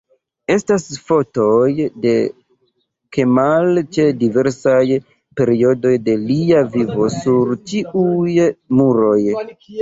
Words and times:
Estas 0.51 0.85
fotoj 1.09 1.67
de 2.05 2.13
Kemal 3.17 3.81
ĉe 3.97 4.05
diversaj 4.23 4.81
periodoj 5.41 5.93
de 6.09 6.17
lia 6.31 6.65
vivo 6.79 7.11
sur 7.19 7.53
ĉiuj 7.69 8.49
muroj. 8.81 9.21